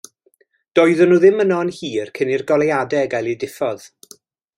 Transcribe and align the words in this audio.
Doedden 0.77 1.11
nhw 1.11 1.19
ddim 1.25 1.43
yno 1.43 1.59
yn 1.65 1.69
hir 1.79 2.11
cyn 2.19 2.31
i'r 2.37 2.45
goleuadau 2.53 3.11
gael 3.13 3.31
eu 3.31 3.37
diffodd. 3.45 3.87